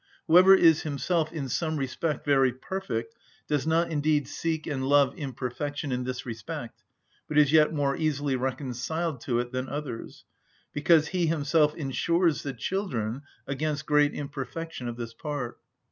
Whoever 0.25 0.55
is 0.55 0.81
himself 0.81 1.31
in 1.31 1.47
some 1.47 1.77
respect 1.77 2.25
very 2.25 2.51
perfect 2.51 3.13
does 3.47 3.67
not 3.67 3.91
indeed 3.91 4.27
seek 4.27 4.65
and 4.65 4.83
love 4.83 5.13
imperfection 5.15 5.91
in 5.91 6.05
this 6.05 6.25
respect, 6.25 6.81
but 7.27 7.37
is 7.37 7.51
yet 7.51 7.71
more 7.71 7.95
easily 7.95 8.35
reconciled 8.35 9.21
to 9.21 9.37
it 9.37 9.51
than 9.51 9.69
others; 9.69 10.25
because 10.73 11.09
he 11.09 11.27
himself 11.27 11.75
insures 11.75 12.41
the 12.41 12.51
children 12.53 13.21
against 13.45 13.85
great 13.85 14.15
imperfection 14.15 14.87
of 14.87 14.97
this 14.97 15.13
part. 15.13 15.59